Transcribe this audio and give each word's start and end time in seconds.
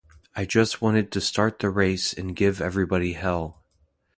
I 0.35 0.45
just 0.45 0.81
wanted 0.81 1.11
to 1.11 1.21
start 1.21 1.59
the 1.59 1.69
race 1.69 2.11
and 2.11 2.35
give 2.35 2.59
everybody 2.59 3.13
hell! 3.13 3.61